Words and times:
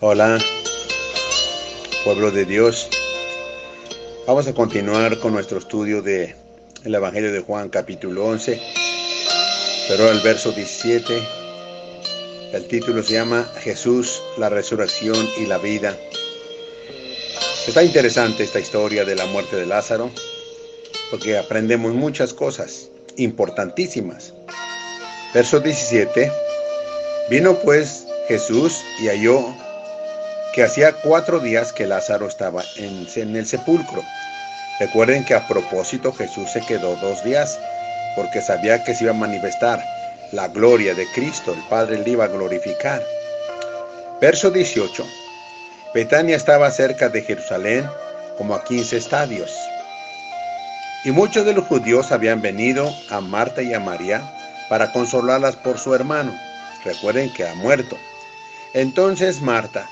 Hola, 0.00 0.38
pueblo 2.04 2.30
de 2.30 2.44
Dios. 2.44 2.86
Vamos 4.26 4.46
a 4.46 4.52
continuar 4.52 5.18
con 5.20 5.32
nuestro 5.32 5.56
estudio 5.56 6.02
de 6.02 6.36
el 6.84 6.94
Evangelio 6.94 7.32
de 7.32 7.40
Juan 7.40 7.70
capítulo 7.70 8.26
11, 8.26 8.60
pero 9.88 10.10
el 10.10 10.20
verso 10.20 10.52
17. 10.52 11.18
El 12.52 12.68
título 12.68 13.02
se 13.02 13.14
llama 13.14 13.50
Jesús, 13.60 14.22
la 14.36 14.50
resurrección 14.50 15.16
y 15.38 15.46
la 15.46 15.56
vida. 15.56 15.96
Está 17.66 17.82
interesante 17.82 18.42
esta 18.42 18.60
historia 18.60 19.06
de 19.06 19.16
la 19.16 19.24
muerte 19.24 19.56
de 19.56 19.64
Lázaro, 19.64 20.10
porque 21.10 21.38
aprendemos 21.38 21.94
muchas 21.94 22.34
cosas 22.34 22.90
importantísimas. 23.16 24.34
Verso 25.32 25.58
17. 25.58 26.30
Vino 27.30 27.58
pues 27.60 28.06
Jesús 28.28 28.82
y 29.00 29.06
halló 29.06 29.56
que 30.54 30.62
hacía 30.62 30.92
cuatro 30.92 31.40
días 31.40 31.72
que 31.72 31.86
Lázaro 31.86 32.26
estaba 32.26 32.62
en, 32.76 33.36
el 33.36 33.46
sepulcro. 33.46 34.02
Recuerden 34.80 35.24
que 35.24 35.34
a 35.34 35.46
propósito 35.46 36.12
Jesús 36.12 36.50
se 36.50 36.60
quedó 36.62 36.96
dos 36.96 37.22
días 37.24 37.58
porque 38.14 38.40
sabía 38.40 38.82
que 38.82 38.94
se 38.94 39.04
iba 39.04 39.12
a 39.12 39.16
manifestar 39.16 39.84
la 40.32 40.48
gloria 40.48 40.94
de 40.94 41.06
Cristo, 41.14 41.52
el 41.52 41.62
Padre 41.68 41.98
le 41.98 42.10
iba 42.10 42.24
a 42.24 42.28
glorificar. 42.28 43.02
Verso 44.20 44.50
18. 44.50 45.06
Betania 45.94 46.36
estaba 46.36 46.70
cerca 46.70 47.08
de 47.08 47.22
Jerusalén 47.22 47.88
como 48.36 48.54
a 48.54 48.64
15 48.64 48.96
estadios. 48.96 49.54
Y 51.04 51.10
muchos 51.12 51.44
de 51.44 51.52
los 51.52 51.64
judíos 51.66 52.10
habían 52.10 52.42
venido 52.42 52.92
a 53.10 53.20
Marta 53.20 53.62
y 53.62 53.72
a 53.72 53.80
María 53.80 54.22
para 54.68 54.92
consolarlas 54.92 55.54
por 55.56 55.78
su 55.78 55.94
hermano. 55.94 56.36
Recuerden 56.84 57.32
que 57.32 57.46
ha 57.46 57.54
muerto. 57.54 57.96
Entonces 58.74 59.40
Marta, 59.40 59.88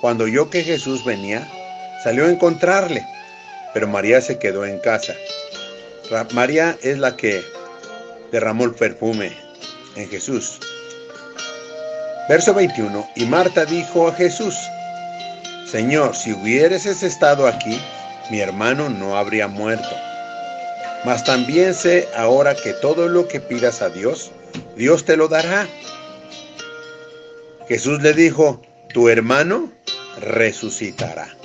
cuando 0.00 0.24
oyó 0.24 0.48
que 0.50 0.62
Jesús 0.62 1.04
venía, 1.04 1.46
salió 2.02 2.24
a 2.26 2.30
encontrarle, 2.30 3.06
pero 3.74 3.86
María 3.86 4.20
se 4.20 4.38
quedó 4.38 4.64
en 4.64 4.78
casa. 4.78 5.14
María 6.32 6.76
es 6.82 6.98
la 6.98 7.16
que 7.16 7.42
derramó 8.32 8.64
el 8.64 8.74
perfume 8.74 9.32
en 9.96 10.08
Jesús. 10.08 10.58
Verso 12.28 12.54
21. 12.54 13.08
Y 13.16 13.24
Marta 13.26 13.64
dijo 13.64 14.08
a 14.08 14.14
Jesús, 14.14 14.54
Señor, 15.70 16.16
si 16.16 16.32
hubieras 16.32 16.86
estado 16.86 17.46
aquí, 17.46 17.80
mi 18.30 18.40
hermano 18.40 18.88
no 18.88 19.16
habría 19.16 19.46
muerto. 19.48 19.88
Mas 21.04 21.24
también 21.24 21.74
sé 21.74 22.08
ahora 22.16 22.54
que 22.54 22.72
todo 22.74 23.08
lo 23.08 23.26
que 23.28 23.40
pidas 23.40 23.82
a 23.82 23.88
Dios, 23.88 24.30
Dios 24.76 25.04
te 25.04 25.16
lo 25.16 25.28
dará. 25.28 25.66
Jesús 27.68 28.02
le 28.02 28.12
dijo, 28.12 28.60
tu 28.92 29.08
hermano 29.08 29.70
resucitará. 30.18 31.36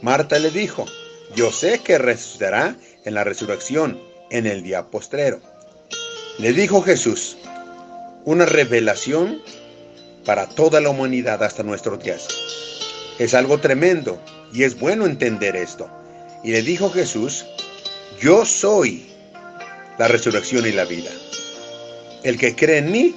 Marta 0.00 0.38
le 0.38 0.50
dijo, 0.50 0.86
yo 1.34 1.52
sé 1.52 1.78
que 1.78 1.98
resucitará 1.98 2.76
en 3.04 3.14
la 3.14 3.24
resurrección, 3.24 4.00
en 4.30 4.46
el 4.46 4.62
día 4.62 4.84
postrero. 4.90 5.40
Le 6.38 6.52
dijo 6.52 6.82
Jesús, 6.82 7.36
una 8.24 8.46
revelación 8.46 9.42
para 10.24 10.48
toda 10.48 10.80
la 10.80 10.90
humanidad 10.90 11.42
hasta 11.42 11.62
nuestros 11.62 12.02
días. 12.02 12.28
Es 13.18 13.34
algo 13.34 13.58
tremendo 13.58 14.20
y 14.52 14.62
es 14.62 14.78
bueno 14.78 15.06
entender 15.06 15.56
esto. 15.56 15.90
Y 16.42 16.52
le 16.52 16.62
dijo 16.62 16.90
Jesús, 16.90 17.44
yo 18.20 18.44
soy 18.44 19.06
la 19.98 20.08
resurrección 20.08 20.66
y 20.66 20.72
la 20.72 20.84
vida. 20.84 21.10
El 22.22 22.38
que 22.38 22.54
cree 22.54 22.78
en 22.78 22.90
mí, 22.90 23.14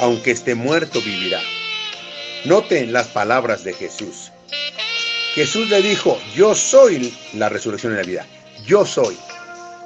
aunque 0.00 0.30
esté 0.30 0.54
muerto, 0.54 1.00
vivirá. 1.00 1.40
Noten 2.44 2.92
las 2.92 3.08
palabras 3.08 3.64
de 3.64 3.72
Jesús. 3.72 4.30
Jesús 5.34 5.68
le 5.68 5.82
dijo, 5.82 6.20
yo 6.34 6.54
soy 6.54 7.14
la 7.34 7.48
resurrección 7.48 7.92
y 7.92 7.96
la 7.96 8.02
vida. 8.02 8.26
Yo 8.66 8.84
soy. 8.84 9.16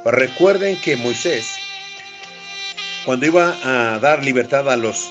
recuerden 0.04 0.80
que 0.80 0.96
Moisés, 0.96 1.46
cuando 3.04 3.26
iba 3.26 3.56
a 3.64 3.98
dar 3.98 4.24
libertad 4.24 4.70
a 4.70 4.76
los 4.76 5.10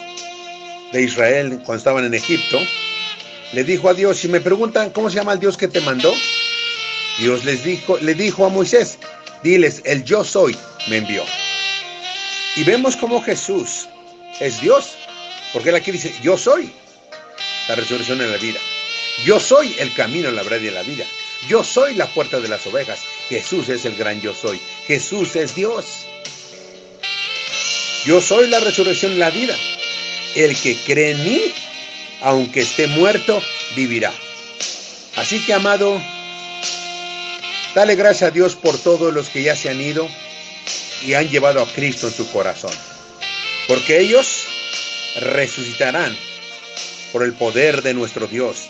de 0.91 1.03
Israel, 1.03 1.59
cuando 1.65 1.75
estaban 1.75 2.05
en 2.05 2.13
Egipto, 2.13 2.59
le 3.53 3.63
dijo 3.63 3.89
a 3.89 3.93
Dios, 3.93 4.17
si 4.17 4.27
me 4.27 4.41
preguntan 4.41 4.89
cómo 4.91 5.09
se 5.09 5.17
llama 5.17 5.33
el 5.33 5.39
Dios 5.39 5.57
que 5.57 5.67
te 5.67 5.81
mandó, 5.81 6.13
Dios 7.19 7.45
les 7.45 7.63
dijo, 7.63 7.97
le 7.99 8.13
dijo 8.13 8.45
a 8.45 8.49
Moisés, 8.49 8.97
Diles, 9.43 9.81
el 9.85 10.03
yo 10.03 10.23
soy 10.23 10.55
me 10.87 10.97
envió. 10.97 11.23
Y 12.55 12.63
vemos 12.63 12.95
cómo 12.95 13.21
Jesús 13.21 13.87
es 14.39 14.61
Dios, 14.61 14.95
porque 15.51 15.69
él 15.69 15.75
aquí 15.75 15.91
dice, 15.91 16.13
yo 16.21 16.37
soy 16.37 16.71
la 17.71 17.81
resurrección 17.81 18.19
de 18.19 18.27
la 18.27 18.37
vida. 18.37 18.59
Yo 19.25 19.39
soy 19.39 19.75
el 19.79 19.93
camino, 19.93 20.29
la 20.31 20.43
verdad 20.43 20.59
y 20.61 20.69
la 20.69 20.83
vida. 20.83 21.05
Yo 21.47 21.63
soy 21.63 21.95
la 21.95 22.05
puerta 22.07 22.39
de 22.39 22.47
las 22.47 22.65
ovejas. 22.67 22.99
Jesús 23.29 23.69
es 23.69 23.85
el 23.85 23.95
gran 23.95 24.21
yo 24.21 24.35
soy. 24.35 24.59
Jesús 24.87 25.35
es 25.35 25.55
Dios. 25.55 25.85
Yo 28.05 28.21
soy 28.21 28.47
la 28.47 28.59
resurrección 28.59 29.13
y 29.13 29.17
la 29.17 29.29
vida. 29.29 29.55
El 30.35 30.55
que 30.55 30.75
cree 30.75 31.11
en 31.11 31.23
mí, 31.23 31.53
aunque 32.21 32.61
esté 32.61 32.87
muerto, 32.87 33.41
vivirá. 33.75 34.13
Así 35.15 35.39
que, 35.39 35.53
amado, 35.53 36.01
Dale 37.73 37.95
gracias 37.95 38.29
a 38.29 38.31
Dios 38.31 38.55
por 38.55 38.77
todos 38.77 39.13
los 39.13 39.29
que 39.29 39.43
ya 39.43 39.55
se 39.55 39.69
han 39.69 39.79
ido 39.79 40.09
y 41.05 41.13
han 41.13 41.29
llevado 41.29 41.61
a 41.61 41.71
Cristo 41.71 42.07
en 42.07 42.13
su 42.13 42.29
corazón. 42.29 42.73
Porque 43.65 43.99
ellos 43.99 44.45
resucitarán 45.21 46.17
por 47.11 47.23
el 47.23 47.33
poder 47.33 47.81
de 47.81 47.93
nuestro 47.93 48.27
Dios. 48.27 48.69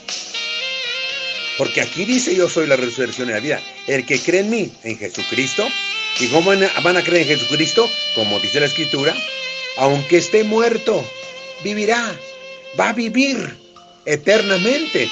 Porque 1.58 1.82
aquí 1.82 2.06
dice 2.06 2.36
yo 2.36 2.50
soy 2.50 2.68
la 2.68 2.76
resurrección 2.76 3.30
y 3.30 3.34
la 3.34 3.40
vida. 3.40 3.62
El 3.88 4.06
que 4.06 4.20
cree 4.20 4.42
en 4.42 4.50
mí, 4.50 4.72
en 4.84 4.98
Jesucristo, 4.98 5.68
¿y 6.20 6.28
cómo 6.28 6.52
van 6.84 6.98
a 6.98 7.04
creer 7.04 7.30
en 7.30 7.40
Jesucristo? 7.40 7.90
Como 8.16 8.40
dice 8.40 8.60
la 8.60 8.66
Escritura, 8.66 9.16
aunque 9.78 10.18
esté 10.18 10.44
muerto, 10.44 11.06
vivirá, 11.64 12.16
va 12.80 12.90
a 12.90 12.94
vivir 12.94 13.38
eternamente 14.06 15.10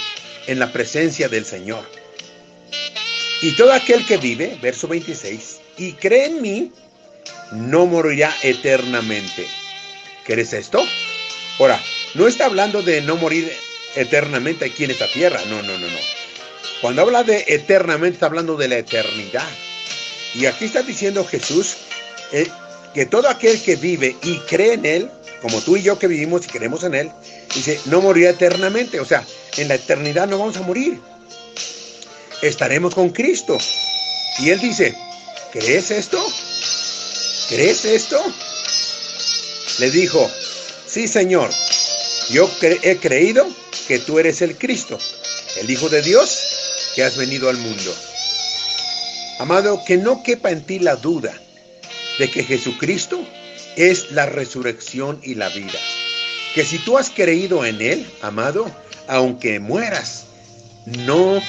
en 0.48 0.60
la 0.60 0.72
presencia 0.72 1.30
del 1.30 1.46
Señor. 1.46 1.86
Y 3.42 3.52
todo 3.52 3.72
aquel 3.72 4.06
que 4.06 4.18
vive, 4.18 4.58
verso 4.62 4.88
26, 4.88 5.60
y 5.78 5.94
cree 5.94 6.26
en 6.26 6.42
mí, 6.42 6.72
no 7.52 7.86
morirá 7.86 8.36
eternamente. 8.44 9.48
¿Quieres 10.26 10.54
esto? 10.54 10.84
Ahora, 11.60 11.82
no 12.16 12.28
está 12.28 12.46
hablando 12.46 12.82
de 12.82 13.02
no 13.02 13.18
morir 13.18 13.52
eternamente 13.96 14.66
aquí 14.66 14.86
en 14.86 14.92
esta 14.92 15.08
tierra. 15.12 15.40
No, 15.50 15.62
no, 15.62 15.78
no, 15.78 15.88
no. 15.88 15.98
Cuando 16.82 17.02
habla 17.02 17.24
de 17.24 17.44
eternamente, 17.48 18.16
está 18.16 18.28
hablando 18.28 18.56
de 18.56 18.68
la 18.68 18.78
eternidad. 18.78 19.50
Y 20.34 20.46
aquí 20.46 20.66
está 20.66 20.82
diciendo 20.84 21.26
Jesús 21.26 21.76
eh, 22.32 22.48
que 22.94 23.06
todo 23.06 23.28
aquel 23.30 23.62
que 23.62 23.76
vive 23.76 24.16
y 24.24 24.38
cree 24.40 24.74
en 24.74 24.86
Él, 24.86 25.12
como 25.42 25.62
tú 25.62 25.76
y 25.76 25.84
yo 25.84 26.00
que 26.00 26.08
vivimos 26.08 26.46
y 26.46 26.50
creemos 26.50 26.84
en 26.84 26.96
Él, 26.96 27.12
dice, 27.54 27.80
no 27.86 28.02
morirá 28.02 28.32
eternamente. 28.32 29.00
O 29.00 29.06
sea, 29.06 29.24
en 29.58 29.68
la 29.68 29.76
eternidad 29.76 30.28
no 30.28 30.40
vamos 30.40 30.58
a 30.58 30.62
morir 30.62 31.00
estaremos 32.42 32.96
con 32.96 33.10
Cristo. 33.10 33.58
Y 34.40 34.50
él 34.50 34.60
dice, 34.60 34.96
¿crees 35.52 35.92
esto? 35.92 36.24
¿Crees 37.50 37.86
esto? 37.86 38.22
Le 39.80 39.92
dijo, 39.92 40.30
sí 40.90 41.08
Señor, 41.08 41.50
yo 42.32 42.50
he 42.62 42.98
creído 42.98 43.48
que 43.88 44.00
tú 44.00 44.20
eres 44.20 44.42
el 44.42 44.58
Cristo, 44.58 44.98
el 45.60 45.70
Hijo 45.70 45.90
de 45.90 46.02
Dios 46.02 46.92
que 46.96 47.04
has 47.04 47.18
venido 47.18 47.50
al 47.50 47.58
mundo. 47.58 47.96
Amado, 49.40 49.82
que 49.86 49.98
no 49.98 50.24
quepa 50.24 50.52
en 50.52 50.64
ti 50.64 50.80
la 50.80 50.96
duda 50.96 51.34
de 52.18 52.30
que 52.30 52.44
Jesucristo 52.44 53.26
es 53.76 54.12
la 54.12 54.26
resurrección 54.26 55.20
y 55.24 55.36
la 55.36 55.50
vida. 55.50 55.80
Que 56.56 56.66
si 56.66 56.80
tú 56.80 56.98
has 56.98 57.10
creído 57.10 57.66
en 57.66 57.82
Él, 57.82 58.12
amado, 58.22 58.70
aunque 59.08 59.60
mueras, 59.60 60.26
no 60.86 61.42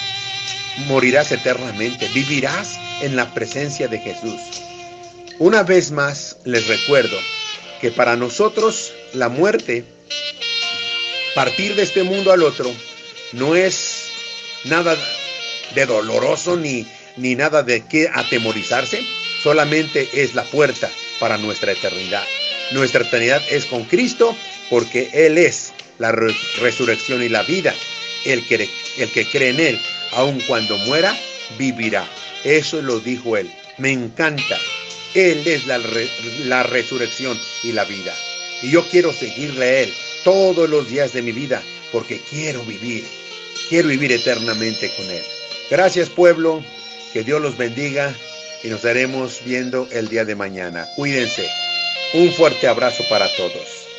morirás 0.86 1.32
eternamente, 1.32 2.08
vivirás 2.14 2.78
en 3.00 3.16
la 3.16 3.32
presencia 3.34 3.88
de 3.88 3.98
Jesús. 3.98 4.40
Una 5.38 5.62
vez 5.62 5.90
más 5.90 6.36
les 6.44 6.68
recuerdo 6.68 7.16
que 7.80 7.90
para 7.90 8.14
nosotros 8.14 8.92
la 9.14 9.28
muerte, 9.28 9.84
partir 11.34 11.74
de 11.74 11.82
este 11.82 12.02
mundo 12.02 12.32
al 12.32 12.42
otro, 12.42 12.72
no 13.32 13.54
es 13.54 14.08
nada 14.64 14.96
de 15.74 15.86
doloroso 15.86 16.56
ni, 16.56 16.86
ni 17.16 17.34
nada 17.34 17.62
de 17.62 17.84
qué 17.86 18.08
atemorizarse, 18.12 19.02
solamente 19.42 20.08
es 20.12 20.34
la 20.34 20.44
puerta 20.44 20.90
para 21.18 21.38
nuestra 21.38 21.72
eternidad. 21.72 22.24
Nuestra 22.72 23.02
eternidad 23.02 23.42
es 23.50 23.66
con 23.66 23.84
Cristo 23.84 24.36
porque 24.68 25.10
Él 25.12 25.38
es 25.38 25.72
la 25.98 26.12
resurrección 26.12 27.22
y 27.22 27.28
la 27.28 27.42
vida. 27.42 27.74
El 28.24 28.46
que, 28.46 28.68
el 28.98 29.10
que 29.10 29.26
cree 29.26 29.50
en 29.50 29.60
Él 29.60 29.80
aun 30.12 30.40
cuando 30.46 30.76
muera, 30.78 31.16
vivirá. 31.58 32.06
Eso 32.44 32.82
lo 32.82 33.00
dijo 33.00 33.36
él. 33.36 33.50
Me 33.78 33.92
encanta. 33.92 34.58
Él 35.14 35.46
es 35.46 35.66
la, 35.66 35.80
la 36.44 36.62
resurrección 36.62 37.38
y 37.62 37.72
la 37.72 37.84
vida. 37.84 38.14
Y 38.62 38.70
yo 38.70 38.84
quiero 38.88 39.12
seguirle 39.12 39.64
a 39.64 39.80
Él 39.80 39.94
todos 40.24 40.68
los 40.68 40.88
días 40.88 41.12
de 41.12 41.22
mi 41.22 41.32
vida 41.32 41.62
porque 41.92 42.20
quiero 42.30 42.62
vivir, 42.64 43.04
quiero 43.68 43.88
vivir 43.88 44.12
eternamente 44.12 44.90
con 44.96 45.10
Él. 45.10 45.22
Gracias 45.70 46.08
pueblo, 46.08 46.62
que 47.12 47.24
Dios 47.24 47.40
los 47.40 47.56
bendiga 47.56 48.14
y 48.62 48.68
nos 48.68 48.78
estaremos 48.78 49.40
viendo 49.44 49.88
el 49.90 50.08
día 50.08 50.24
de 50.24 50.34
mañana. 50.34 50.86
Cuídense. 50.96 51.46
Un 52.12 52.32
fuerte 52.32 52.66
abrazo 52.66 53.04
para 53.08 53.28
todos. 53.36 53.89